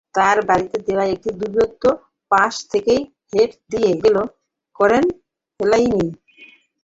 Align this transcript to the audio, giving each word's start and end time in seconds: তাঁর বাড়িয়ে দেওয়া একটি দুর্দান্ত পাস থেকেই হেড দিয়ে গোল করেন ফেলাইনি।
তাঁর 0.15 0.37
বাড়িয়ে 0.49 0.77
দেওয়া 0.87 1.05
একটি 1.13 1.29
দুর্দান্ত 1.39 1.83
পাস 2.31 2.53
থেকেই 2.71 3.01
হেড 3.31 3.51
দিয়ে 3.71 3.91
গোল 4.03 4.17
করেন 4.75 5.03
ফেলাইনি। 5.59 6.07